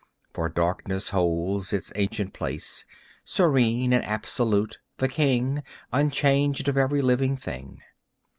For 0.33 0.49
darkness 0.49 1.09
holds 1.09 1.71
its 1.71 1.93
ancient 1.95 2.33
place, 2.33 2.85
Serene 3.23 3.93
and 3.93 4.03
absolute, 4.03 4.79
the 4.97 5.07
king 5.07 5.61
Unchanged, 5.93 6.67
of 6.67 6.75
every 6.75 7.03
living 7.03 7.35
thing. 7.37 7.83